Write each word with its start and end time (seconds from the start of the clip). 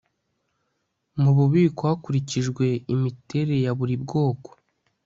mu 1.21 1.31
bubiko 1.37 1.81
hakurikijwe 1.89 2.65
imiterere 2.93 3.57
ya 3.65 3.73
buri 3.77 3.95
bwoko 4.03 4.49